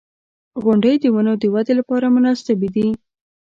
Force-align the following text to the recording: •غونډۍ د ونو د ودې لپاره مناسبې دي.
•غونډۍ 0.63 0.95
د 0.99 1.05
ونو 1.13 1.33
د 1.41 1.43
ودې 1.53 1.73
لپاره 1.79 2.05
مناسبې 2.15 2.69
دي. 2.75 2.87